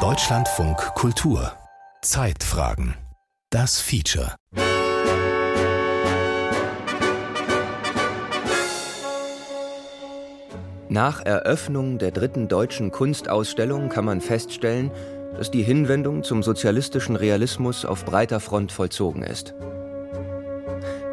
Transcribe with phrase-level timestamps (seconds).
[0.00, 1.52] Deutschlandfunk Kultur
[2.02, 2.96] Zeitfragen
[3.50, 4.34] Das Feature
[10.88, 14.90] Nach Eröffnung der dritten deutschen Kunstausstellung kann man feststellen,
[15.36, 19.54] dass die Hinwendung zum sozialistischen Realismus auf breiter Front vollzogen ist.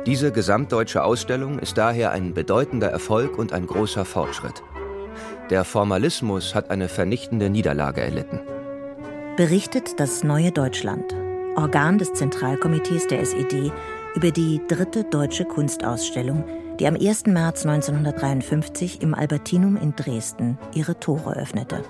[0.07, 4.63] Diese gesamtdeutsche Ausstellung ist daher ein bedeutender Erfolg und ein großer Fortschritt.
[5.52, 8.39] Der Formalismus hat eine vernichtende Niederlage erlitten.
[9.36, 11.14] Berichtet das Neue Deutschland,
[11.57, 13.74] Organ des Zentralkomitees der SED,
[14.15, 16.46] über die dritte deutsche Kunstausstellung,
[16.79, 17.25] die am 1.
[17.25, 21.83] März 1953 im Albertinum in Dresden ihre Tore öffnete.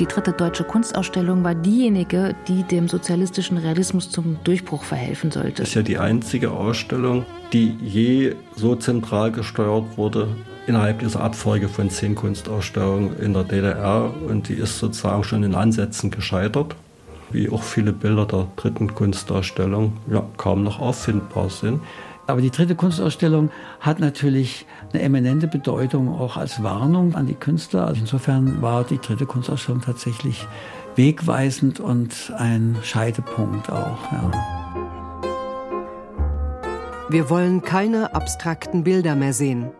[0.00, 5.62] Die dritte deutsche Kunstausstellung war diejenige, die dem sozialistischen Realismus zum Durchbruch verhelfen sollte.
[5.62, 10.28] Das ist ja die einzige Ausstellung, die je so zentral gesteuert wurde
[10.66, 14.12] innerhalb dieser Abfolge von zehn Kunstausstellungen in der DDR.
[14.26, 16.74] Und die ist sozusagen schon in Ansätzen gescheitert,
[17.30, 21.80] wie auch viele Bilder der dritten Kunstausstellung ja, kaum noch auffindbar sind.
[22.26, 27.86] Aber die dritte Kunstausstellung hat natürlich eine eminente Bedeutung auch als Warnung an die Künstler.
[27.86, 30.46] Also insofern war die dritte Kunstausstellung tatsächlich
[30.96, 33.98] wegweisend und ein Scheidepunkt auch.
[34.12, 34.30] Ja.
[37.10, 39.70] Wir wollen keine abstrakten Bilder mehr sehen.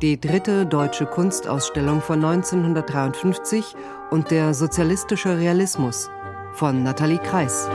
[0.00, 3.74] Die dritte deutsche Kunstausstellung von 1953
[4.10, 6.10] und der sozialistische Realismus
[6.54, 7.68] von Nathalie Kreis.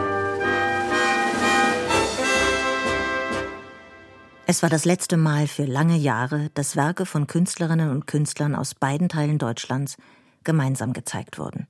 [4.50, 8.76] Es war das letzte Mal für lange Jahre, dass Werke von Künstlerinnen und Künstlern aus
[8.76, 9.98] beiden Teilen Deutschlands
[10.46, 11.68] gemeinsam gezeigt wurden.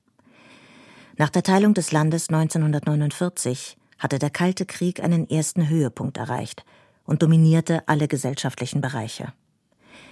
[1.18, 6.66] Nach der Teilung des Landes 1949 hatte der Kalte Krieg einen ersten Höhepunkt erreicht
[7.04, 9.34] und dominierte alle gesellschaftlichen Bereiche.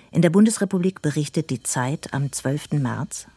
[0.10, 2.80] In der Bundesrepublik berichtet die Zeit am 12.
[2.80, 3.28] März.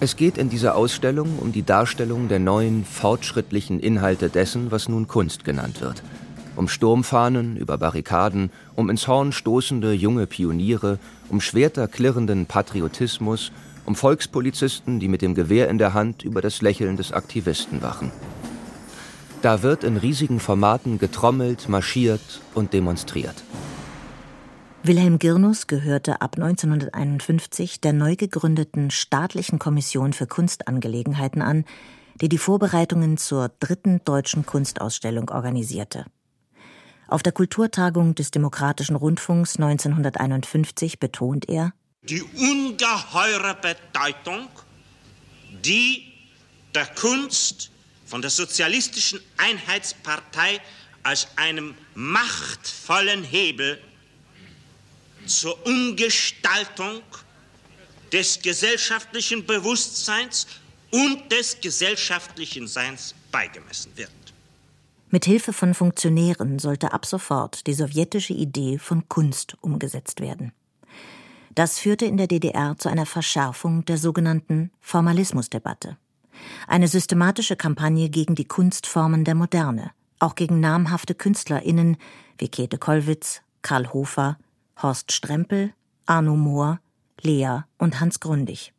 [0.00, 5.06] Es geht in dieser Ausstellung um die Darstellung der neuen, fortschrittlichen Inhalte dessen, was nun
[5.06, 6.02] Kunst genannt wird–
[6.58, 10.98] um Sturmfahnen über Barrikaden, um ins Horn stoßende junge Pioniere,
[11.28, 13.52] um schwerterklirrenden Patriotismus,
[13.84, 18.10] um Volkspolizisten, die mit dem Gewehr in der Hand über das Lächeln des Aktivisten wachen.
[19.40, 23.44] Da wird in riesigen Formaten getrommelt, marschiert und demonstriert.
[24.82, 31.64] Wilhelm Girnus gehörte ab 1951 der neu gegründeten Staatlichen Kommission für Kunstangelegenheiten an,
[32.20, 36.04] die die Vorbereitungen zur dritten deutschen Kunstausstellung organisierte.
[37.08, 44.48] Auf der Kulturtagung des Demokratischen Rundfunks 1951 betont er, die ungeheure Bedeutung,
[45.64, 46.12] die
[46.74, 47.70] der Kunst
[48.04, 50.60] von der Sozialistischen Einheitspartei
[51.02, 53.80] als einem machtvollen Hebel
[55.24, 57.00] zur Umgestaltung
[58.12, 60.46] des gesellschaftlichen Bewusstseins
[60.90, 64.10] und des gesellschaftlichen Seins beigemessen wird.
[65.10, 70.52] Mit Hilfe von Funktionären sollte ab sofort die sowjetische Idee von Kunst umgesetzt werden.
[71.54, 75.96] Das führte in der DDR zu einer Verschärfung der sogenannten Formalismusdebatte.
[76.66, 81.96] Eine systematische Kampagne gegen die Kunstformen der Moderne, auch gegen namhafte KünstlerInnen
[82.36, 84.36] wie Käthe Kollwitz, Karl Hofer,
[84.80, 85.72] Horst Strempel,
[86.04, 86.80] Arno Mohr,
[87.22, 88.72] Lea und Hans Grundig.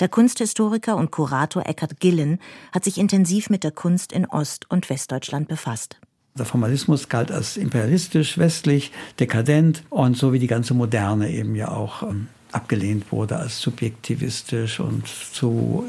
[0.00, 2.38] Der Kunsthistoriker und Kurator Eckhard Gillen
[2.72, 5.98] hat sich intensiv mit der Kunst in Ost- und Westdeutschland befasst.
[6.34, 8.90] Der Formalismus galt als imperialistisch, westlich,
[9.20, 14.80] dekadent und so wie die ganze Moderne eben ja auch ähm, abgelehnt wurde als subjektivistisch
[14.80, 15.84] und zu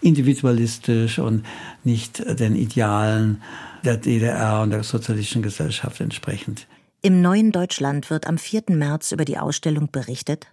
[0.00, 1.44] individualistisch und
[1.84, 3.42] nicht den Idealen
[3.84, 6.66] der DDR und der sozialistischen Gesellschaft entsprechend.
[7.02, 8.64] Im neuen Deutschland wird am 4.
[8.68, 10.48] März über die Ausstellung berichtet,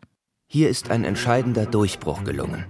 [0.50, 2.66] hier ist ein entscheidender Durchbruch gelungen.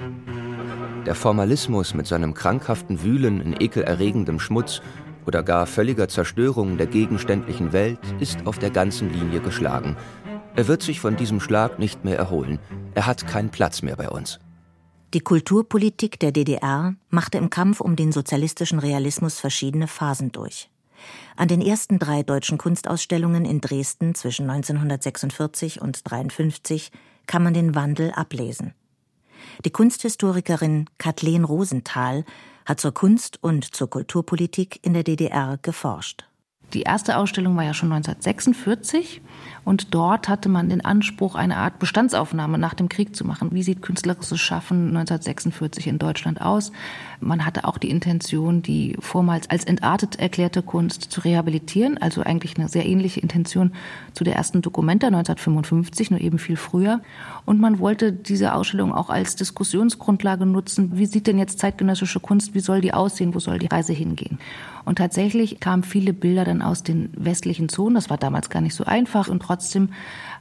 [1.06, 4.82] Der Formalismus mit seinem krankhaften Wühlen in ekelerregendem Schmutz
[5.28, 9.96] oder gar völliger Zerstörung der gegenständlichen Welt ist auf der ganzen Linie geschlagen.
[10.56, 12.58] Er wird sich von diesem Schlag nicht mehr erholen.
[12.96, 14.40] Er hat keinen Platz mehr bei uns.
[15.14, 20.72] Die Kulturpolitik der DDR machte im Kampf um den sozialistischen Realismus verschiedene Phasen durch.
[21.36, 26.92] An den ersten drei deutschen Kunstausstellungen in Dresden zwischen 1946 und 1953
[27.28, 28.74] kann man den Wandel ablesen.
[29.66, 32.26] Die Kunsthistorikerin Kathleen Rosenthal
[32.66, 36.26] hat zur Kunst- und zur Kulturpolitik in der DDR geforscht.
[36.74, 39.22] Die erste Ausstellung war ja schon 1946
[39.64, 43.54] und dort hatte man den Anspruch, eine Art Bestandsaufnahme nach dem Krieg zu machen.
[43.54, 46.74] Wie sieht künstlerisches Schaffen 1946 in Deutschland aus?
[47.20, 52.58] Man hatte auch die Intention, die vormals als entartet erklärte Kunst zu rehabilitieren, also eigentlich
[52.58, 53.72] eine sehr ähnliche Intention
[54.14, 57.02] zu der ersten Dokumenta 1955, nur eben viel früher.
[57.46, 60.98] Und man wollte diese Ausstellung auch als Diskussionsgrundlage nutzen.
[60.98, 62.54] Wie sieht denn jetzt zeitgenössische Kunst?
[62.54, 63.34] Wie soll die aussehen?
[63.34, 64.38] Wo soll die Reise hingehen?
[64.86, 67.96] Und tatsächlich kamen viele Bilder dann aus den westlichen Zonen.
[67.96, 69.28] Das war damals gar nicht so einfach.
[69.28, 69.90] Und trotzdem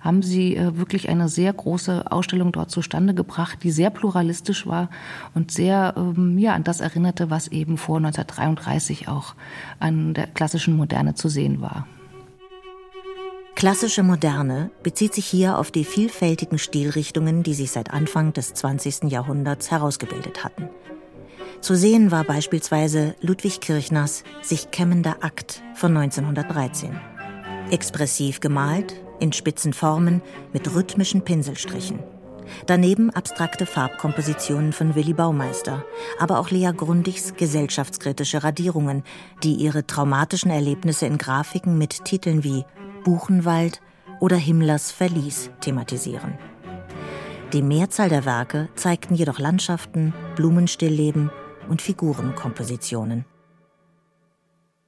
[0.06, 4.88] haben sie äh, wirklich eine sehr große Ausstellung dort zustande gebracht, die sehr pluralistisch war
[5.34, 9.34] und sehr ähm, ja, an das erinnerte, was eben vor 1933 auch
[9.80, 11.86] an der klassischen Moderne zu sehen war.
[13.56, 19.10] Klassische Moderne bezieht sich hier auf die vielfältigen Stilrichtungen, die sich seit Anfang des 20.
[19.10, 20.68] Jahrhunderts herausgebildet hatten.
[21.62, 27.00] Zu sehen war beispielsweise Ludwig Kirchners Sich kämmender Akt von 1913.
[27.70, 30.22] Expressiv gemalt, in spitzen Formen,
[30.52, 31.98] mit rhythmischen Pinselstrichen.
[32.66, 35.84] Daneben abstrakte Farbkompositionen von Willi Baumeister,
[36.18, 39.02] aber auch Lea Grundigs gesellschaftskritische Radierungen,
[39.42, 42.64] die ihre traumatischen Erlebnisse in Grafiken mit Titeln wie
[43.04, 43.80] Buchenwald
[44.20, 46.38] oder Himmlers Verlies thematisieren.
[47.52, 51.30] Die Mehrzahl der Werke zeigten jedoch Landschaften, Blumenstillleben
[51.68, 53.24] und Figurenkompositionen.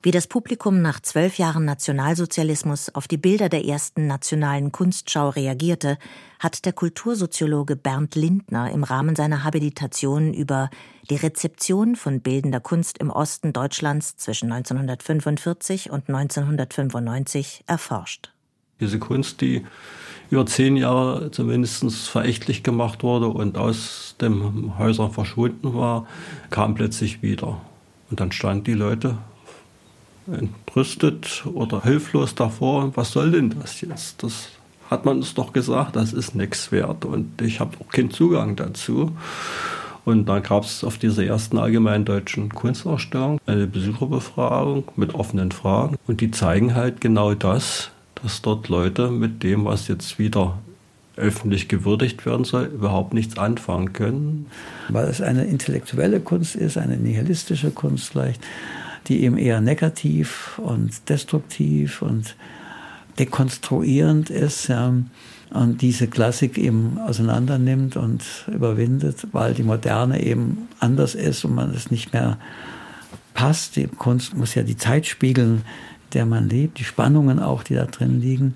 [0.01, 5.99] Wie das Publikum nach zwölf Jahren Nationalsozialismus auf die Bilder der ersten nationalen Kunstschau reagierte,
[6.39, 10.71] hat der Kultursoziologe Bernd Lindner im Rahmen seiner Habilitation über
[11.11, 18.31] die Rezeption von bildender Kunst im Osten Deutschlands zwischen 1945 und 1995 erforscht.
[18.79, 19.67] Diese Kunst, die
[20.31, 26.07] über zehn Jahre zumindest verächtlich gemacht wurde und aus den Häusern verschwunden war,
[26.51, 27.61] kam plötzlich wieder.
[28.11, 29.19] Und dann standen die Leute
[30.33, 32.93] entrüstet oder hilflos davor.
[32.97, 34.23] Was soll denn das jetzt?
[34.23, 34.49] Das
[34.91, 38.57] hat man uns doch gesagt, das ist nichts wert und ich habe auch keinen Zugang
[38.57, 39.13] dazu.
[40.05, 45.97] Und dann gab es auf dieser ersten allgemeinen deutschen Kunstausstellung eine Besucherbefragung mit offenen Fragen.
[46.07, 47.91] Und die zeigen halt genau das,
[48.23, 50.59] dass dort Leute mit dem, was jetzt wieder
[51.17, 54.47] öffentlich gewürdigt werden soll, überhaupt nichts anfangen können.
[54.89, 58.41] Weil es eine intellektuelle Kunst ist, eine nihilistische Kunst vielleicht
[59.09, 62.37] die eben eher negativ und destruktiv und
[63.19, 64.95] dekonstruierend ist, ja,
[65.51, 71.55] und diese Klassik eben auseinander nimmt und überwindet, weil die Moderne eben anders ist und
[71.55, 72.39] man es nicht mehr
[73.33, 73.77] passt.
[73.77, 75.63] Die Kunst muss ja die Zeit spiegeln,
[76.13, 78.55] der man lebt, die Spannungen auch, die da drin liegen.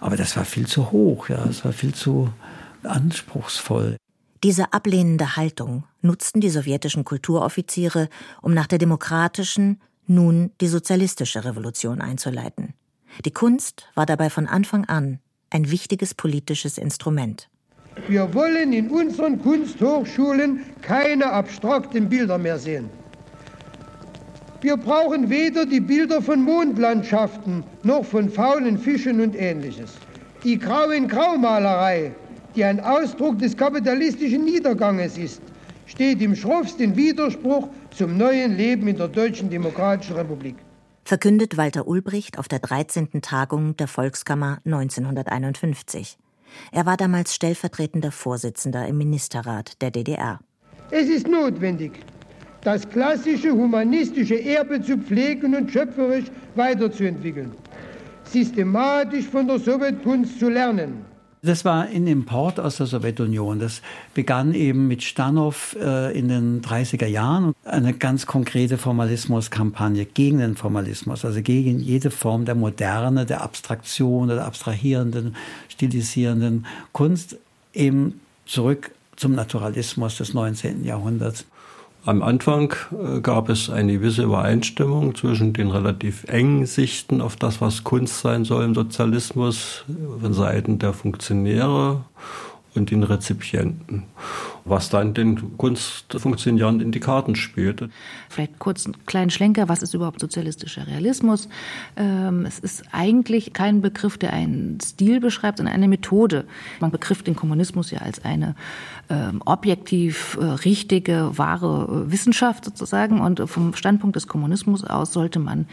[0.00, 2.28] Aber das war viel zu hoch, ja, es war viel zu
[2.82, 3.96] anspruchsvoll.
[4.42, 8.10] Diese ablehnende Haltung nutzten die sowjetischen Kulturoffiziere,
[8.42, 12.74] um nach der demokratischen, nun die sozialistische Revolution einzuleiten.
[13.24, 15.20] Die Kunst war dabei von Anfang an
[15.50, 17.48] ein wichtiges politisches Instrument.
[18.08, 22.90] Wir wollen in unseren Kunsthochschulen keine abstrakten Bilder mehr sehen.
[24.60, 29.92] Wir brauchen weder die Bilder von Mondlandschaften noch von faulen Fischen und ähnliches.
[30.42, 32.12] Die grauen Graumalerei,
[32.56, 35.42] die ein Ausdruck des kapitalistischen Niederganges ist,
[35.86, 40.56] steht im schroffsten Widerspruch zum neuen Leben in der Deutschen Demokratischen Republik.
[41.04, 43.22] Verkündet Walter Ulbricht auf der 13.
[43.22, 46.18] Tagung der Volkskammer 1951.
[46.72, 50.40] Er war damals stellvertretender Vorsitzender im Ministerrat der DDR.
[50.90, 51.92] Es ist notwendig,
[52.62, 57.52] das klassische humanistische Erbe zu pflegen und schöpferisch weiterzuentwickeln,
[58.24, 61.13] systematisch von der Sowjetkunst zu lernen
[61.44, 63.58] das war ein Import aus der Sowjetunion.
[63.58, 63.82] Das
[64.14, 67.54] begann eben mit Stanow äh, in den 30er Jahren.
[67.64, 74.28] Eine ganz konkrete Formalismuskampagne gegen den Formalismus, also gegen jede Form der Moderne, der Abstraktion,
[74.28, 75.36] der abstrahierenden,
[75.68, 77.36] stilisierenden Kunst,
[77.74, 80.84] eben zurück zum Naturalismus des 19.
[80.84, 81.44] Jahrhunderts.
[82.06, 87.62] Am Anfang äh, gab es eine gewisse Übereinstimmung zwischen den relativ engen Sichten auf das,
[87.62, 89.84] was Kunst sein soll im Sozialismus
[90.20, 92.04] von Seiten der Funktionäre
[92.74, 94.02] und den Rezipienten
[94.64, 97.88] was dann den Kunstfunktionären in die Karten spielt.
[98.30, 101.48] Vielleicht kurz einen kleinen Schlenker, was ist überhaupt sozialistischer Realismus?
[101.96, 106.46] Ähm, es ist eigentlich kein Begriff, der einen Stil beschreibt, sondern eine Methode.
[106.80, 108.54] Man begrifft den Kommunismus ja als eine
[109.10, 113.20] ähm, objektiv äh, richtige, wahre äh, Wissenschaft sozusagen.
[113.20, 115.66] Und vom Standpunkt des Kommunismus aus sollte man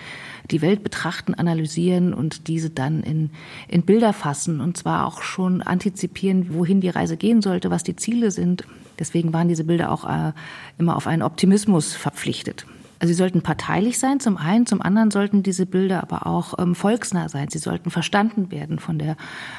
[0.49, 3.29] die Welt betrachten, analysieren und diese dann in,
[3.69, 7.95] in Bilder fassen und zwar auch schon antizipieren, wohin die Reise gehen sollte, was die
[7.95, 8.65] Ziele sind.
[9.01, 10.31] Deswegen waren diese Bilder auch äh,
[10.77, 12.65] immer auf einen Optimismus verpflichtet.
[12.99, 16.75] Also sie sollten parteilich sein, zum einen, zum anderen sollten diese Bilder aber auch ähm,
[16.75, 17.47] volksnah sein.
[17.49, 19.17] Sie sollten verstanden werden von der,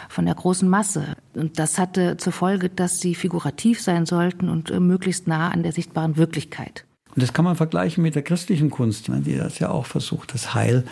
[0.09, 1.17] von der großen Masse.
[1.35, 5.65] Und das hatte zur Folge, dass sie figurativ sein sollten und äh, möglichst nah an
[5.65, 6.85] der sichtbaren Wirklichkeit.
[7.17, 10.55] Und das kann man vergleichen mit der christlichen Kunst, die das ja auch versucht, das
[10.55, 10.85] Heil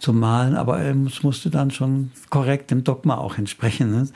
[0.00, 3.90] zu malen, aber es musste dann schon korrekt dem Dogma auch entsprechen.
[3.90, 4.08] Ne?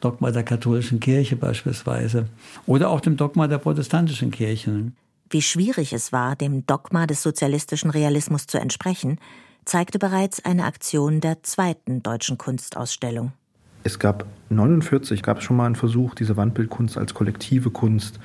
[0.00, 2.28] Dogma der katholischen Kirche beispielsweise
[2.66, 4.96] oder auch dem Dogma der protestantischen Kirchen.
[5.30, 9.18] Wie schwierig es war, dem Dogma des sozialistischen Realismus zu entsprechen,
[9.64, 13.32] zeigte bereits eine Aktion der zweiten deutschen Kunstausstellung.
[13.82, 18.18] Es gab 49 gab es schon mal einen Versuch, diese Wandbildkunst als kollektive Kunst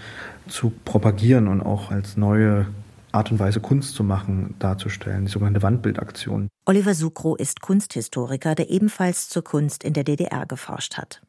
[0.48, 2.68] zu propagieren und auch als neue
[3.12, 6.48] Art und Weise Kunst zu machen, darzustellen, die sogenannte Wandbildaktion.
[6.66, 11.22] Oliver Sukro ist Kunsthistoriker, der ebenfalls zur Kunst in der DDR geforscht hat.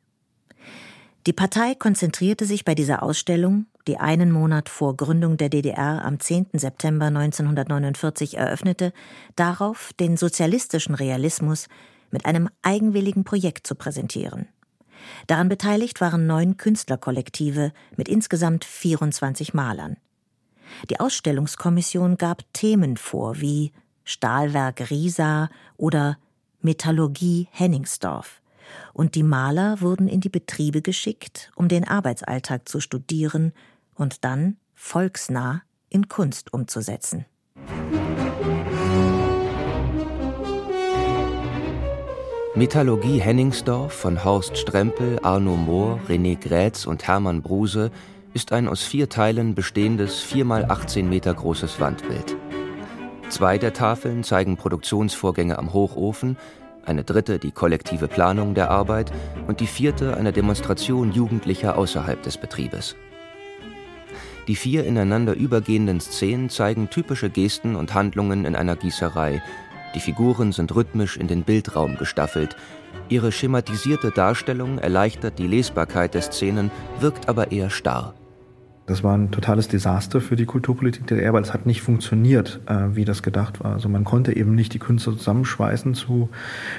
[1.26, 6.18] Die Partei konzentrierte sich bei dieser Ausstellung, die einen Monat vor Gründung der DDR am
[6.18, 6.46] 10.
[6.54, 8.92] September 1949 eröffnete,
[9.36, 11.68] darauf, den sozialistischen Realismus
[12.10, 14.48] mit einem eigenwilligen Projekt zu präsentieren.
[15.26, 19.96] Daran beteiligt waren neun Künstlerkollektive mit insgesamt 24 Malern.
[20.90, 23.72] Die Ausstellungskommission gab Themen vor wie
[24.04, 26.18] Stahlwerk Riesa oder
[26.60, 28.40] Metallurgie Henningsdorf.
[28.92, 33.52] Und die Maler wurden in die Betriebe geschickt, um den Arbeitsalltag zu studieren
[33.94, 37.26] und dann volksnah in Kunst umzusetzen.
[42.54, 47.90] Metallurgie Henningsdorf von Horst Strempel, Arno Mohr, René Grätz und Hermann Bruse
[48.34, 52.36] ist ein aus vier Teilen bestehendes 4 x 18 Meter großes Wandbild.
[53.28, 56.36] Zwei der Tafeln zeigen Produktionsvorgänge am Hochofen,
[56.84, 59.12] eine dritte die kollektive Planung der Arbeit
[59.46, 62.96] und die vierte eine Demonstration Jugendlicher außerhalb des Betriebes.
[64.48, 69.42] Die vier ineinander übergehenden Szenen zeigen typische Gesten und Handlungen in einer Gießerei.
[69.94, 72.56] Die Figuren sind rhythmisch in den Bildraum gestaffelt.
[73.08, 78.14] Ihre schematisierte Darstellung erleichtert die Lesbarkeit der Szenen, wirkt aber eher starr.
[78.92, 82.60] Das war ein totales Desaster für die Kulturpolitik der DDR, weil es hat nicht funktioniert,
[82.66, 83.72] äh, wie das gedacht war.
[83.72, 86.28] Also man konnte eben nicht die Künstler zusammenschweißen zu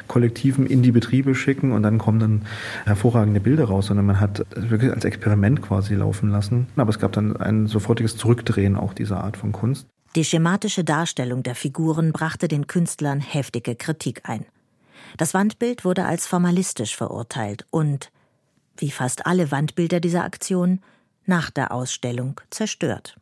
[0.08, 2.42] Kollektiven in die Betriebe schicken und dann kommen dann
[2.86, 6.68] hervorragende Bilder raus, sondern man hat wirklich als Experiment quasi laufen lassen.
[6.76, 9.88] Aber es gab dann ein sofortiges Zurückdrehen auch dieser Art von Kunst.
[10.16, 14.46] Die schematische Darstellung der Figuren brachte den Künstlern heftige Kritik ein.
[15.18, 18.12] Das Wandbild wurde als formalistisch verurteilt und,
[18.78, 20.80] wie fast alle Wandbilder dieser Aktion,
[21.26, 23.18] nach der Ausstellung zerstört.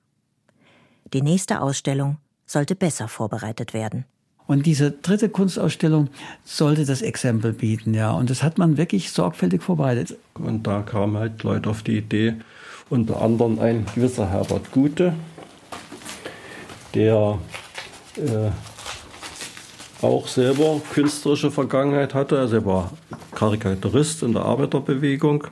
[1.13, 4.05] Die nächste Ausstellung sollte besser vorbereitet werden.
[4.47, 6.09] Und diese dritte Kunstausstellung
[6.43, 8.11] sollte das Exempel bieten, ja.
[8.11, 10.17] Und das hat man wirklich sorgfältig vorbereitet.
[10.33, 12.35] Und da kamen halt Leute auf die Idee,
[12.89, 15.13] unter anderem ein gewisser Herbert Gute,
[16.93, 17.39] der
[18.17, 18.51] äh,
[20.03, 22.39] auch selber künstlerische Vergangenheit hatte.
[22.39, 22.91] Also er war
[23.33, 25.47] Karikaturist in der Arbeiterbewegung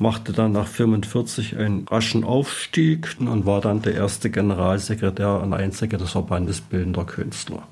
[0.00, 5.98] machte dann nach 45 einen raschen Aufstieg und war dann der erste Generalsekretär und Einziger
[5.98, 7.62] des Verbandes Bildender Künstler.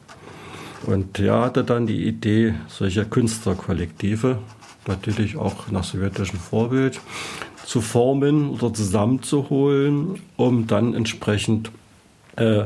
[0.86, 4.38] Und er hatte dann die Idee solcher Künstlerkollektive,
[4.86, 7.00] natürlich auch nach sowjetischem Vorbild,
[7.64, 11.70] zu formen oder zusammenzuholen, um dann entsprechend
[12.36, 12.64] äh,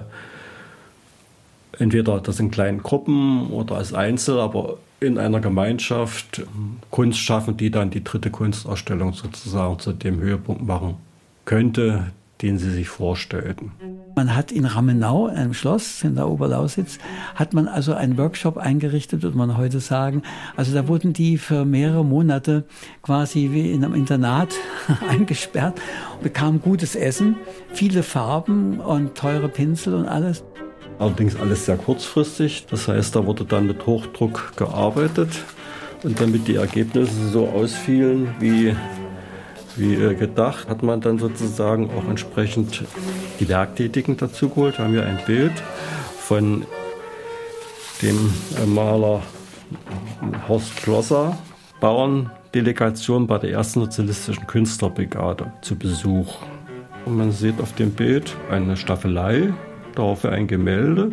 [1.78, 6.42] entweder das in kleinen Gruppen oder als Einzel, aber in einer Gemeinschaft
[6.90, 10.94] Kunst schaffen, die dann die dritte Kunstausstellung sozusagen zu dem Höhepunkt machen
[11.44, 13.72] könnte, den sie sich vorstellten.
[14.14, 16.98] Man hat in Ramenau, einem Schloss in der Oberlausitz,
[17.34, 20.22] hat man also einen Workshop eingerichtet, würde man heute sagen.
[20.56, 22.64] Also da wurden die für mehrere Monate
[23.00, 24.54] quasi wie in einem Internat
[25.08, 25.80] eingesperrt,
[26.22, 27.36] bekamen gutes Essen,
[27.72, 30.44] viele Farben und teure Pinsel und alles.
[31.02, 32.66] Allerdings alles sehr kurzfristig.
[32.70, 35.30] Das heißt, da wurde dann mit Hochdruck gearbeitet.
[36.04, 38.76] Und damit die Ergebnisse so ausfielen wie,
[39.74, 42.84] wie äh, gedacht, hat man dann sozusagen auch entsprechend
[43.40, 44.78] die Werktätigen dazu geholt.
[44.78, 45.52] Wir haben hier ein Bild
[46.20, 46.64] von
[48.00, 48.32] dem
[48.62, 49.22] äh, Maler
[50.46, 51.36] Horst Klosser,
[51.80, 56.36] Bauerndelegation bei der ersten sozialistischen Künstlerbrigade zu Besuch.
[57.06, 59.52] Und man sieht auf dem Bild eine Staffelei
[59.94, 61.12] dafür ein Gemälde,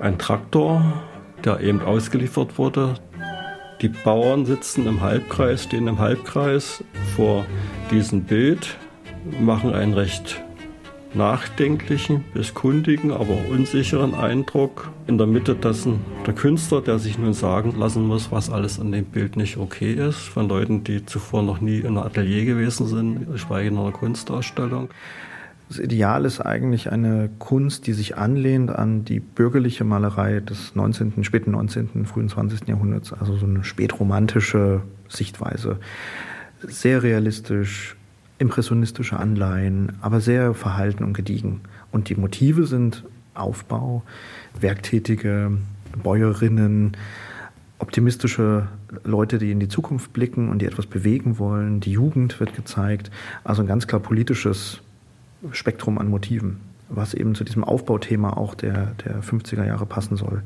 [0.00, 0.82] ein Traktor,
[1.44, 2.94] der eben ausgeliefert wurde.
[3.80, 6.84] Die Bauern sitzen im Halbkreis, stehen im Halbkreis
[7.16, 7.44] vor
[7.90, 8.76] diesem Bild,
[9.40, 10.42] machen einen recht
[11.14, 14.90] nachdenklichen bis kundigen, aber unsicheren Eindruck.
[15.06, 18.92] In der Mitte dessen der Künstler, der sich nun sagen lassen muss, was alles an
[18.92, 22.86] dem Bild nicht okay ist, von Leuten, die zuvor noch nie in einem Atelier gewesen
[22.86, 24.88] sind, geschweige in einer Kunstausstellung.
[25.72, 31.24] Das Ideal ist eigentlich eine Kunst, die sich anlehnt an die bürgerliche Malerei des 19.,
[31.24, 32.68] späten 19., frühen 20.
[32.68, 35.78] Jahrhunderts, also so eine spätromantische Sichtweise.
[36.60, 37.96] Sehr realistisch,
[38.36, 41.62] impressionistische Anleihen, aber sehr verhalten und gediegen.
[41.90, 44.02] Und die Motive sind Aufbau,
[44.60, 45.52] werktätige
[46.02, 46.98] Bäuerinnen,
[47.78, 48.68] optimistische
[49.04, 51.80] Leute, die in die Zukunft blicken und die etwas bewegen wollen.
[51.80, 53.10] Die Jugend wird gezeigt.
[53.42, 54.82] Also ein ganz klar politisches
[55.50, 56.60] Spektrum an Motiven
[56.94, 60.42] was eben zu diesem Aufbauthema auch der, der 50er Jahre passen soll.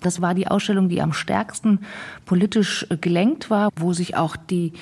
[0.00, 1.80] Das war die Ausstellung, die am stärksten
[2.24, 4.72] politisch gelenkt war, wo sich auch die,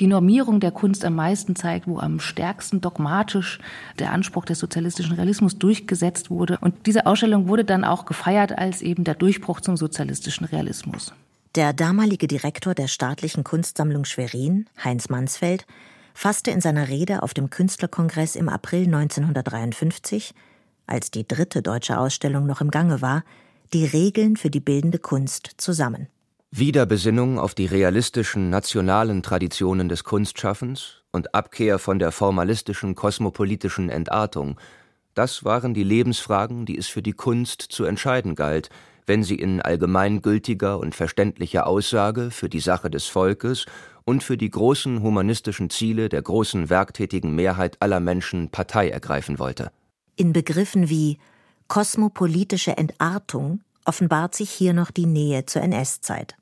[0.00, 3.58] die Normierung der Kunst am meisten zeigt, wo am stärksten dogmatisch
[3.98, 6.58] der Anspruch des sozialistischen Realismus durchgesetzt wurde.
[6.60, 11.12] Und diese Ausstellung wurde dann auch gefeiert als eben der Durchbruch zum sozialistischen Realismus.
[11.54, 15.66] Der damalige Direktor der staatlichen Kunstsammlung Schwerin, Heinz Mansfeld,
[16.14, 20.34] fasste in seiner Rede auf dem Künstlerkongress im April 1953,
[20.86, 23.24] als die dritte deutsche Ausstellung noch im Gange war,
[23.72, 26.08] die Regeln für die bildende Kunst zusammen.
[26.50, 34.58] Wiederbesinnung auf die realistischen nationalen Traditionen des Kunstschaffens und Abkehr von der formalistischen kosmopolitischen Entartung,
[35.14, 38.70] das waren die Lebensfragen, die es für die Kunst zu entscheiden galt,
[39.06, 43.66] wenn sie in allgemeingültiger und verständlicher Aussage für die Sache des Volkes
[44.04, 49.70] und für die großen humanistischen Ziele der großen werktätigen Mehrheit aller Menschen Partei ergreifen wollte.
[50.16, 51.18] In Begriffen wie
[51.68, 56.36] kosmopolitische Entartung offenbart sich hier noch die Nähe zur NS-Zeit.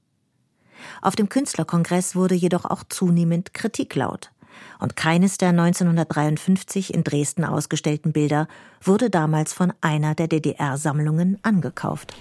[1.02, 4.30] Auf dem Künstlerkongress wurde jedoch auch zunehmend Kritik laut.
[4.78, 8.48] Und keines der 1953 in Dresden ausgestellten Bilder
[8.82, 12.14] wurde damals von einer der DDR-Sammlungen angekauft.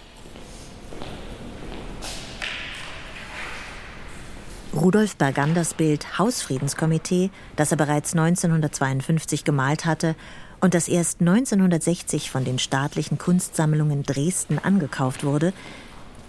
[4.73, 10.15] Rudolf Berganders Bild Hausfriedenskomitee, das er bereits 1952 gemalt hatte
[10.61, 15.53] und das erst 1960 von den staatlichen Kunstsammlungen Dresden angekauft wurde,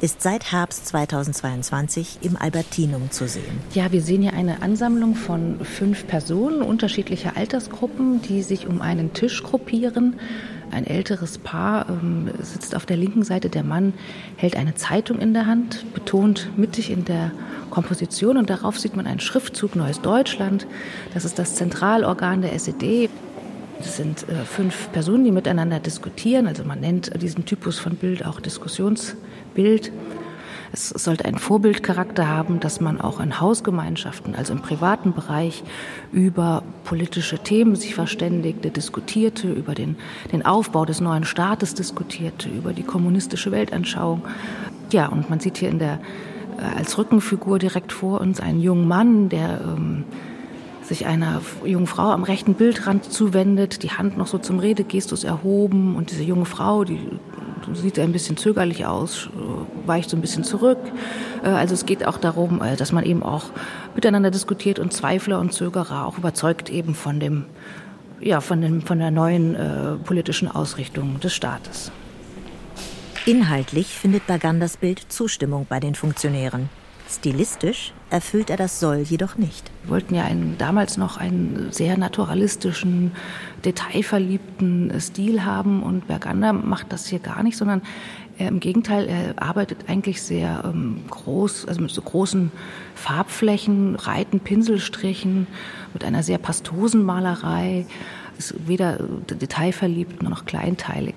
[0.00, 3.60] ist seit Herbst 2022 im Albertinum zu sehen.
[3.74, 9.12] Ja, wir sehen hier eine Ansammlung von fünf Personen unterschiedlicher Altersgruppen, die sich um einen
[9.12, 10.18] Tisch gruppieren.
[10.70, 13.48] Ein älteres Paar ähm, sitzt auf der linken Seite.
[13.48, 13.92] Der Mann
[14.36, 17.32] hält eine Zeitung in der Hand, betont mittig in der
[17.70, 20.66] Komposition und darauf sieht man einen Schriftzug Neues Deutschland.
[21.14, 23.10] Das ist das Zentralorgan der SED.
[23.80, 26.46] Es sind äh, fünf Personen, die miteinander diskutieren.
[26.46, 29.90] Also man nennt diesen Typus von Bild auch Diskussionsbild.
[30.72, 35.64] Es sollte einen Vorbildcharakter haben, dass man auch in Hausgemeinschaften, also im privaten Bereich,
[36.12, 39.96] über politische Themen sich verständigte, diskutierte, über den,
[40.32, 44.22] den Aufbau des neuen Staates diskutierte, über die kommunistische Weltanschauung.
[44.92, 46.00] Ja, und man sieht hier in der,
[46.58, 50.04] äh, als Rückenfigur direkt vor uns einen jungen Mann, der ähm,
[50.90, 55.94] sich einer jungen Frau am rechten Bildrand zuwendet, die Hand noch so zum Redegestus erhoben
[55.94, 56.98] und diese junge Frau, die
[57.74, 59.30] sieht ein bisschen zögerlich aus,
[59.86, 60.78] weicht so ein bisschen zurück.
[61.44, 63.44] Äh, also es geht auch darum, äh, dass man eben auch
[63.94, 67.44] miteinander diskutiert und Zweifler und Zögerer auch überzeugt eben von dem,
[68.20, 71.92] ja, von dem, von der neuen äh, politischen Ausrichtung des Staates.
[73.26, 76.68] Inhaltlich findet Baganders Bild Zustimmung bei den Funktionären.
[77.10, 79.70] Stilistisch erfüllt er das Soll jedoch nicht.
[79.82, 83.10] Wir wollten ja einen, damals noch einen sehr naturalistischen,
[83.64, 87.82] detailverliebten Stil haben und Bergander macht das hier gar nicht, sondern
[88.38, 92.52] er, im Gegenteil, er arbeitet eigentlich sehr ähm, groß, also mit so großen
[92.94, 95.48] Farbflächen, breiten Pinselstrichen,
[95.92, 97.86] mit einer sehr pastosen Malerei,
[98.38, 101.16] ist weder detailverliebt noch kleinteilig.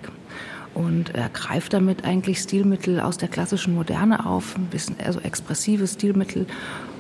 [0.73, 5.87] Und er greift damit eigentlich Stilmittel aus der klassischen Moderne auf, ein bisschen also expressive
[5.87, 6.47] Stilmittel,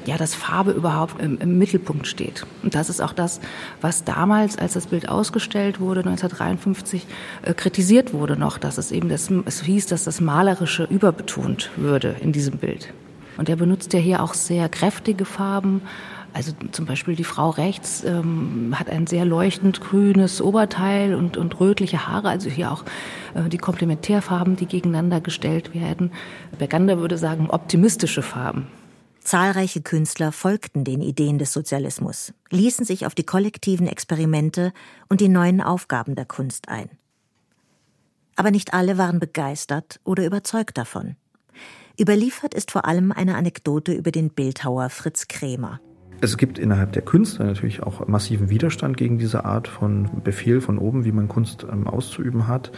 [0.05, 2.45] ja, dass Farbe überhaupt im, im, Mittelpunkt steht.
[2.61, 3.39] Und das ist auch das,
[3.81, 7.07] was damals, als das Bild ausgestellt wurde, 1953,
[7.43, 12.15] äh, kritisiert wurde noch, dass es eben das, es hieß, dass das Malerische überbetont würde
[12.21, 12.93] in diesem Bild.
[13.37, 15.81] Und er benutzt ja hier auch sehr kräftige Farben,
[16.33, 21.59] also zum Beispiel die Frau rechts ähm, hat ein sehr leuchtend grünes Oberteil und, und
[21.59, 22.83] rötliche Haare, also hier auch
[23.35, 26.11] äh, die Komplementärfarben, die gegeneinander gestellt werden.
[26.57, 28.67] Bergander würde sagen, optimistische Farben.
[29.19, 34.73] Zahlreiche Künstler folgten den Ideen des Sozialismus, ließen sich auf die kollektiven Experimente
[35.07, 36.89] und die neuen Aufgaben der Kunst ein.
[38.35, 41.15] Aber nicht alle waren begeistert oder überzeugt davon.
[41.99, 45.79] Überliefert ist vor allem eine Anekdote über den Bildhauer Fritz Krämer.
[46.23, 50.77] Es gibt innerhalb der Künstler natürlich auch massiven Widerstand gegen diese Art von Befehl von
[50.77, 52.71] oben, wie man Kunst ähm, auszuüben hat.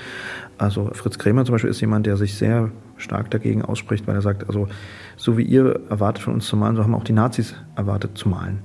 [0.58, 4.24] Also Fritz Krämer zum Beispiel ist jemand, der sich sehr stark dagegen ausspricht, weil er
[4.24, 4.68] sagt, also
[5.16, 8.30] so wie ihr erwartet von uns zu malen, so haben auch die Nazis erwartet zu
[8.30, 8.64] malen.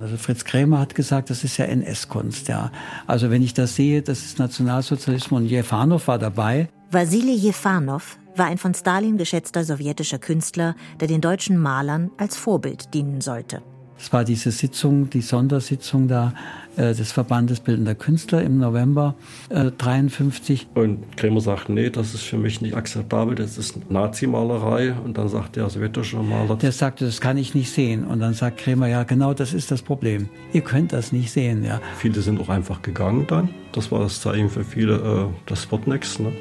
[0.00, 2.72] Also Fritz Krämer hat gesagt, das ist ja NS-Kunst, ja.
[3.06, 6.70] Also wenn ich das sehe, das ist Nationalsozialismus und Jefanow war dabei.
[6.90, 12.94] Wassili Jefanow war ein von Stalin geschätzter sowjetischer Künstler, der den deutschen Malern als Vorbild
[12.94, 13.60] dienen sollte.
[14.02, 16.34] Es war diese Sitzung, die Sondersitzung da
[16.76, 19.14] äh, des Verbandes Bildender Künstler im November
[19.48, 20.66] äh, 53.
[20.74, 24.92] Und Krämer sagt, nee, das ist für mich nicht akzeptabel, das ist Nazi-Malerei.
[25.04, 26.56] Und dann sagt der sowjetische Maler...
[26.56, 28.04] Der sagte, das kann ich nicht sehen.
[28.04, 30.28] Und dann sagt Krämer, ja, genau das ist das Problem.
[30.52, 31.80] Ihr könnt das nicht sehen, ja.
[31.96, 33.50] Viele sind auch einfach gegangen dann.
[33.70, 36.18] Das war das Zeichen für viele, äh, das wird nichts.
[36.18, 36.32] Ne?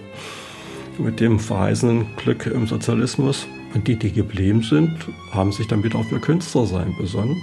[0.97, 3.45] Mit dem verheißenen Glück im Sozialismus.
[3.73, 4.97] Und die, die geblieben sind,
[5.31, 7.41] haben sich dann wieder auf ihr Künstlersein besonnen.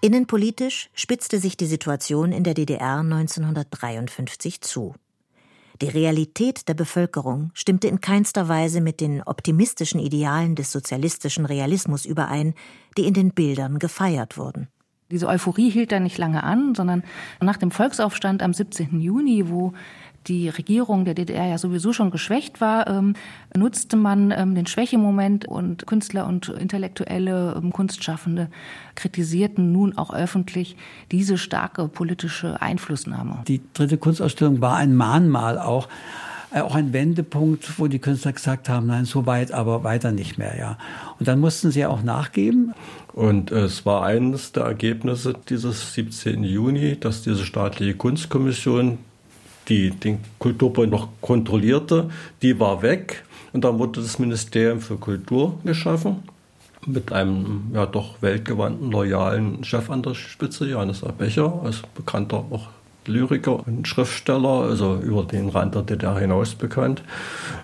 [0.00, 4.94] Innenpolitisch spitzte sich die Situation in der DDR 1953 zu.
[5.82, 12.06] Die Realität der Bevölkerung stimmte in keinster Weise mit den optimistischen Idealen des sozialistischen Realismus
[12.06, 12.54] überein,
[12.96, 14.68] die in den Bildern gefeiert wurden.
[15.10, 17.02] Diese Euphorie hielt dann nicht lange an, sondern
[17.40, 19.00] nach dem Volksaufstand am 17.
[19.00, 19.72] Juni, wo
[20.26, 23.14] die Regierung der DDR ja sowieso schon geschwächt war, ähm,
[23.56, 28.48] nutzte man ähm, den Schwächemoment und Künstler und intellektuelle ähm, Kunstschaffende
[28.94, 30.76] kritisierten nun auch öffentlich
[31.10, 33.42] diese starke politische Einflussnahme.
[33.48, 35.88] Die dritte Kunstausstellung war ein Mahnmal auch
[36.52, 40.36] äh, auch ein Wendepunkt, wo die Künstler gesagt haben, nein, so weit, aber weiter nicht
[40.36, 40.78] mehr, ja.
[41.18, 42.74] Und dann mussten sie auch nachgeben.
[43.12, 46.44] Und es war eines der Ergebnisse dieses 17.
[46.44, 48.98] Juni, dass diese staatliche Kunstkommission
[49.68, 52.10] die den Kulturbund noch kontrollierte,
[52.42, 53.24] die war weg.
[53.52, 56.22] Und dann wurde das Ministerium für Kultur geschaffen
[56.86, 61.12] mit einem ja doch weltgewandten, loyalen Chef an der Spitze, Johannes A.
[61.12, 62.68] Becher, als bekannter auch
[63.06, 67.02] Lyriker und Schriftsteller, also über den Rand der DDR hinaus bekannt.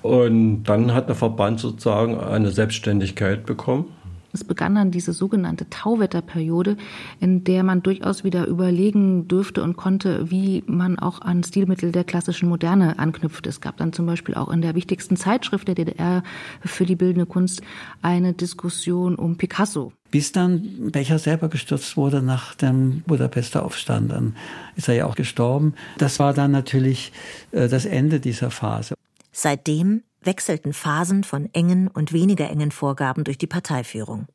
[0.03, 3.87] Und dann hat der Verband sozusagen eine Selbstständigkeit bekommen
[4.33, 6.77] es begann dann diese sogenannte Tauwetterperiode,
[7.21, 12.05] in der man durchaus wieder überlegen dürfte und konnte, wie man auch an Stilmittel der
[12.05, 13.47] klassischen Moderne anknüpft.
[13.47, 16.23] Es gab dann zum Beispiel auch in der wichtigsten Zeitschrift der DDR
[16.65, 17.62] für die bildende Kunst
[18.03, 19.93] eine Diskussion um Picasso.
[20.11, 24.37] Bis dann Becher selber gestürzt wurde nach dem Budapester Aufstand, dann
[24.77, 25.75] ist er ja auch gestorben.
[25.99, 27.12] Das war dann natürlich
[27.53, 28.95] äh, das Ende dieser Phase.
[29.33, 34.27] Seitdem wechselten Phasen von engen und weniger engen Vorgaben durch die Parteiführung.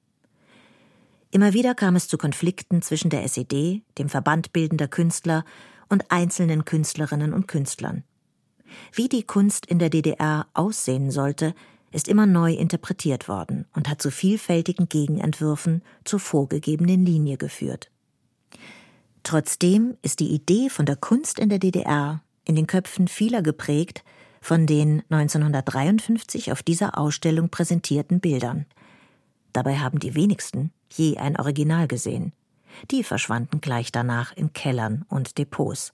[1.31, 5.45] Immer wieder kam es zu Konflikten zwischen der SED, dem Verband bildender Künstler
[5.87, 8.03] und einzelnen Künstlerinnen und Künstlern.
[8.93, 11.53] Wie die Kunst in der DDR aussehen sollte,
[11.91, 17.91] ist immer neu interpretiert worden und hat zu vielfältigen Gegenentwürfen zur vorgegebenen Linie geführt.
[19.23, 24.03] Trotzdem ist die Idee von der Kunst in der DDR in den Köpfen vieler geprägt,
[24.41, 28.65] von den 1953 auf dieser Ausstellung präsentierten Bildern.
[29.53, 32.33] Dabei haben die wenigsten je ein Original gesehen.
[32.89, 35.93] Die verschwanden gleich danach in Kellern und Depots.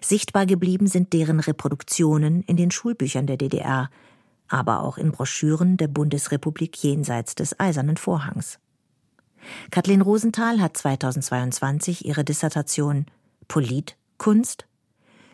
[0.00, 3.90] Sichtbar geblieben sind deren Reproduktionen in den Schulbüchern der DDR,
[4.48, 8.58] aber auch in Broschüren der Bundesrepublik jenseits des Eisernen Vorhangs.
[9.70, 13.06] Kathleen Rosenthal hat 2022 ihre Dissertation
[13.48, 14.66] Polit, Kunst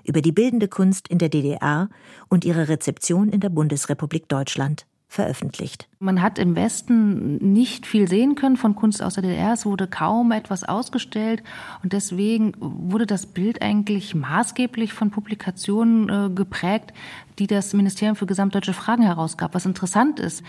[0.08, 1.88] über die bildende Kunst in der DDR
[2.28, 5.88] und ihre Rezeption in der Bundesrepublik Deutschland veröffentlicht.
[6.00, 9.54] Man hat im Westen nicht viel sehen können von Kunst aus der DDR.
[9.54, 11.42] Es wurde kaum etwas ausgestellt
[11.82, 16.92] und deswegen wurde das Bild eigentlich maßgeblich von Publikationen äh, geprägt,
[17.38, 19.54] die das Ministerium für gesamtdeutsche Fragen herausgab.
[19.54, 20.42] Was interessant ist,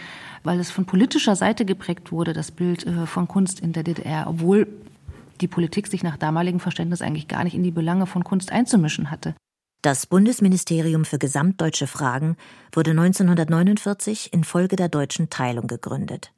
[0.43, 4.27] weil es von politischer Seite geprägt wurde, das Bild äh, von Kunst in der DDR,
[4.27, 4.67] obwohl
[5.39, 9.09] die Politik sich nach damaligem Verständnis eigentlich gar nicht in die Belange von Kunst einzumischen
[9.09, 9.35] hatte.
[9.81, 12.35] Das Bundesministerium für gesamtdeutsche Fragen
[12.73, 16.33] wurde 1949 infolge der deutschen Teilung gegründet.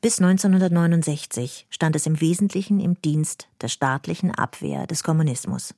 [0.00, 5.72] Bis 1969 stand es im Wesentlichen im Dienst der staatlichen Abwehr des Kommunismus.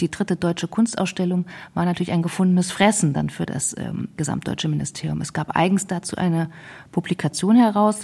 [0.00, 5.20] Die dritte deutsche Kunstausstellung war natürlich ein gefundenes Fressen dann für das ähm, gesamtdeutsche Ministerium.
[5.20, 6.50] Es gab eigens dazu eine
[6.90, 8.00] Publikation heraus,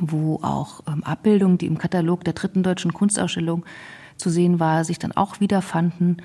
[0.00, 3.64] wo auch ähm, Abbildungen, die im Katalog der dritten deutschen Kunstausstellung
[4.16, 6.18] zu sehen war, sich dann auch wiederfanden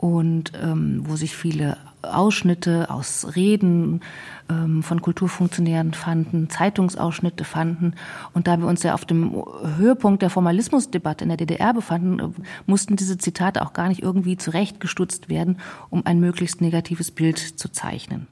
[0.00, 4.00] und ähm, wo sich viele Ausschnitte aus Reden
[4.48, 7.92] ähm, von Kulturfunktionären fanden, Zeitungsausschnitte fanden.
[8.32, 9.44] Und da wir uns ja auf dem
[9.76, 12.28] Höhepunkt der Formalismusdebatte in der DDR befanden, äh,
[12.64, 15.58] mussten diese Zitate auch gar nicht irgendwie zurechtgestutzt werden,
[15.90, 18.26] um ein möglichst negatives Bild zu zeichnen.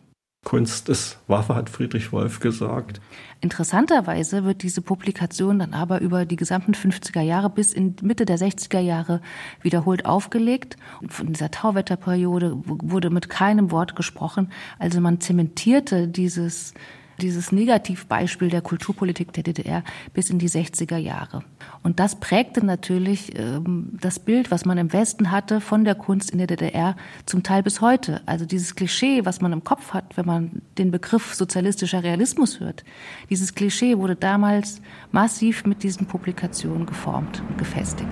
[0.48, 3.02] Kunst ist Waffe, hat Friedrich Wolf gesagt.
[3.42, 8.38] Interessanterweise wird diese Publikation dann aber über die gesamten 50er Jahre bis in Mitte der
[8.38, 9.20] 60er Jahre
[9.60, 10.78] wiederholt aufgelegt.
[11.02, 14.50] Und von dieser Tauwetterperiode wurde mit keinem Wort gesprochen.
[14.78, 16.72] Also man zementierte dieses
[17.20, 19.82] dieses Negativbeispiel der Kulturpolitik der DDR
[20.14, 21.42] bis in die 60er Jahre.
[21.82, 26.30] Und das prägte natürlich ähm, das Bild, was man im Westen hatte von der Kunst
[26.30, 28.22] in der DDR, zum Teil bis heute.
[28.26, 32.84] Also dieses Klischee, was man im Kopf hat, wenn man den Begriff sozialistischer Realismus hört.
[33.30, 34.80] Dieses Klischee wurde damals
[35.12, 38.08] massiv mit diesen Publikationen geformt und gefestigt.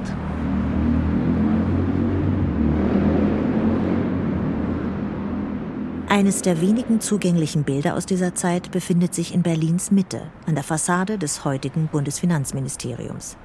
[6.09, 10.62] Eines der wenigen zugänglichen Bilder aus dieser Zeit befindet sich in Berlins Mitte, an der
[10.62, 13.37] Fassade des heutigen Bundesfinanzministeriums.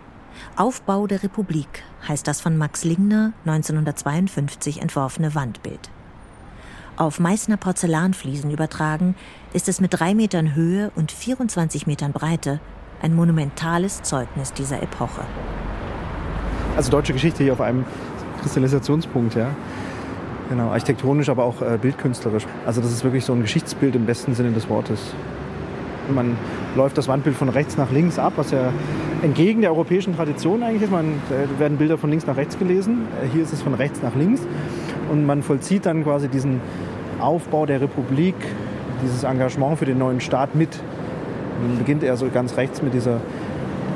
[0.55, 5.89] Aufbau der Republik heißt das von Max Lingner 1952 entworfene Wandbild.
[6.97, 9.15] Auf Meißner Porzellanfliesen übertragen
[9.53, 12.59] ist es mit drei Metern Höhe und 24 Metern Breite
[13.01, 15.23] ein monumentales Zeugnis dieser Epoche.
[16.75, 17.85] Also deutsche Geschichte hier auf einem
[18.41, 19.49] Kristallisationspunkt, ja.
[20.51, 22.45] Genau, architektonisch, aber auch äh, bildkünstlerisch.
[22.65, 25.13] Also das ist wirklich so ein Geschichtsbild im besten Sinne des Wortes.
[26.13, 26.35] Man
[26.75, 28.73] läuft das Wandbild von rechts nach links ab, was ja
[29.21, 30.91] entgegen der europäischen Tradition eigentlich ist.
[30.91, 33.07] Man äh, werden Bilder von links nach rechts gelesen.
[33.23, 34.41] Äh, hier ist es von rechts nach links.
[35.09, 36.59] Und man vollzieht dann quasi diesen
[37.21, 38.35] Aufbau der Republik,
[39.05, 40.83] dieses Engagement für den neuen Staat mit.
[41.65, 43.21] Man beginnt eher so ganz rechts mit dieser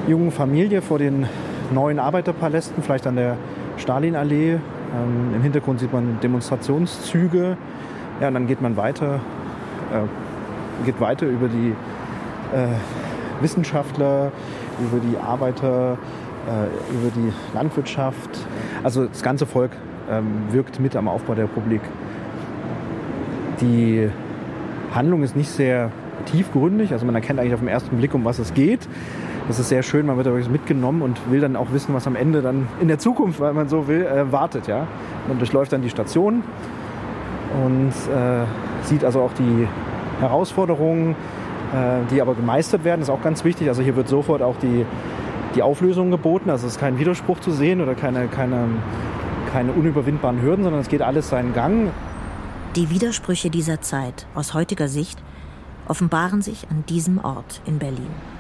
[0.08, 1.26] jungen Familie vor den
[1.74, 3.36] neuen Arbeiterpalästen, vielleicht an der
[3.76, 4.60] Stalinallee,
[4.96, 7.58] ähm, Im Hintergrund sieht man Demonstrationszüge.
[8.22, 9.20] Ja, und dann geht man weiter,
[9.92, 11.74] äh, geht weiter über die
[12.54, 12.68] äh,
[13.42, 14.32] Wissenschaftler,
[14.80, 15.98] über die Arbeiter,
[16.48, 18.30] äh, über die Landwirtschaft.
[18.84, 19.72] Also das ganze Volk
[20.10, 21.82] ähm, wirkt mit am Aufbau der Republik.
[23.60, 24.10] Die
[24.94, 25.92] Handlung ist nicht sehr
[26.26, 28.88] tiefgründig, also man erkennt eigentlich auf den ersten Blick, um was es geht.
[29.48, 32.16] Das ist sehr schön, man wird da mitgenommen und will dann auch wissen, was am
[32.16, 34.68] Ende dann in der Zukunft, weil man so will, äh, wartet.
[34.68, 34.88] Ja?
[35.28, 36.44] Man durchläuft dann die Station
[37.64, 38.46] und äh,
[38.84, 39.68] sieht also auch die
[40.20, 41.12] Herausforderungen,
[41.74, 43.68] äh, die aber gemeistert werden, das ist auch ganz wichtig.
[43.68, 44.84] Also hier wird sofort auch die,
[45.54, 48.68] die Auflösung geboten, also es ist kein Widerspruch zu sehen oder keine, keine,
[49.52, 51.92] keine unüberwindbaren Hürden, sondern es geht alles seinen Gang.
[52.76, 55.22] Die Widersprüche dieser Zeit aus heutiger Sicht
[55.88, 58.35] offenbaren sich an diesem Ort in Berlin.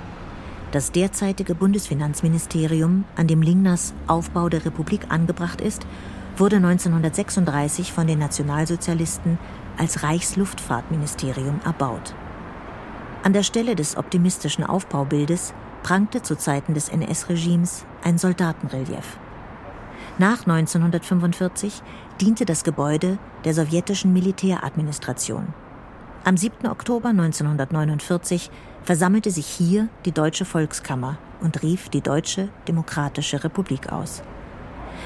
[0.75, 5.88] Das derzeitige Bundesfinanzministerium, an dem Lingners Aufbau der Republik angebracht ist,
[6.35, 9.39] wurde 1936 von den Nationalsozialisten
[9.77, 12.13] als Reichsluftfahrtministerium erbaut.
[13.23, 19.17] An der Stelle des optimistischen Aufbaubildes prangte zu Zeiten des NS-Regimes ein Soldatenrelief.
[20.17, 21.81] Nach 1945
[22.19, 25.53] diente das Gebäude der sowjetischen Militäradministration.
[26.25, 26.67] Am 7.
[26.67, 28.49] Oktober 1949
[28.86, 34.21] versammelte sich hier die Deutsche Volkskammer und rief die Deutsche Demokratische Republik aus.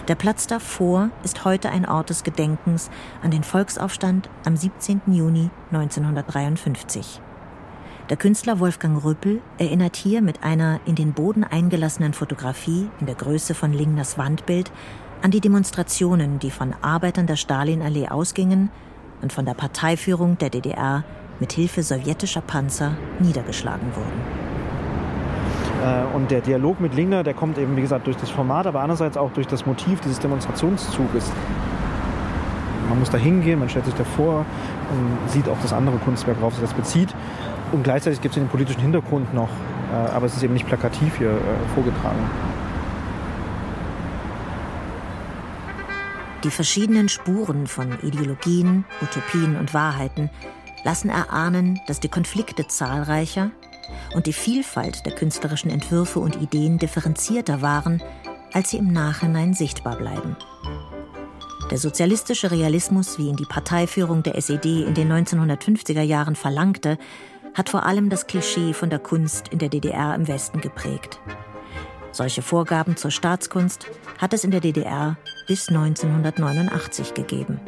[0.07, 2.89] Der Platz davor ist heute ein Ort des Gedenkens
[3.23, 5.01] an den Volksaufstand am 17.
[5.07, 7.21] Juni 1953.
[8.09, 13.15] Der Künstler Wolfgang Rüppel erinnert hier mit einer in den Boden eingelassenen Fotografie in der
[13.15, 14.71] Größe von Lingners Wandbild
[15.21, 18.71] an die Demonstrationen, die von Arbeitern der Stalinallee ausgingen
[19.21, 21.03] und von der Parteiführung der DDR
[21.39, 24.49] mit Hilfe sowjetischer Panzer niedergeschlagen wurden.
[25.83, 28.81] Äh, und der Dialog mit Lingner, der kommt eben, wie gesagt, durch das Format, aber
[28.81, 31.31] andererseits auch durch das Motiv dieses Demonstrationszuges.
[32.89, 34.45] Man muss da hingehen, man stellt sich davor
[34.91, 37.13] und sieht auch das andere Kunstwerk, worauf sich das bezieht.
[37.71, 39.49] Und gleichzeitig gibt es den politischen Hintergrund noch,
[39.91, 42.19] äh, aber es ist eben nicht plakativ hier äh, vorgetragen.
[46.43, 50.29] Die verschiedenen Spuren von Ideologien, Utopien und Wahrheiten
[50.83, 53.51] lassen erahnen, dass die Konflikte zahlreicher
[54.13, 58.01] und die Vielfalt der künstlerischen Entwürfe und Ideen differenzierter waren,
[58.53, 60.35] als sie im Nachhinein sichtbar bleiben.
[61.69, 66.97] Der sozialistische Realismus, wie ihn die Parteiführung der SED in den 1950er Jahren verlangte,
[67.53, 71.19] hat vor allem das Klischee von der Kunst in der DDR im Westen geprägt.
[72.11, 73.85] Solche Vorgaben zur Staatskunst
[74.17, 77.59] hat es in der DDR bis 1989 gegeben.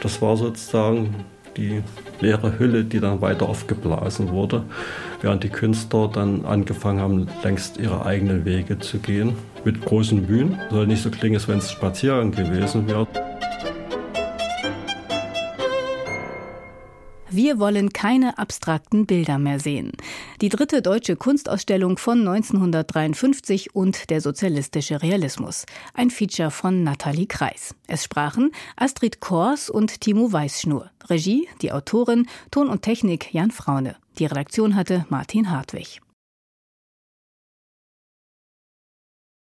[0.00, 1.24] Das war sozusagen
[1.56, 1.82] die
[2.20, 4.64] leere Hülle, die dann weiter aufgeblasen wurde,
[5.20, 9.34] während die Künstler dann angefangen haben, längst ihre eigenen Wege zu gehen.
[9.64, 10.58] Mit großen Bühnen.
[10.70, 13.06] Soll nicht so klingen, als wenn es Spaziergang gewesen wäre.
[17.36, 19.90] Wir wollen keine abstrakten Bilder mehr sehen.
[20.40, 25.66] Die dritte deutsche Kunstausstellung von 1953 und der sozialistische Realismus.
[25.94, 27.74] Ein Feature von Nathalie Kreis.
[27.88, 30.90] Es sprachen Astrid Kors und Timo Weißschnur.
[31.10, 33.96] Regie, die Autorin, Ton und Technik Jan Fraune.
[34.20, 36.03] Die Redaktion hatte Martin Hartwig.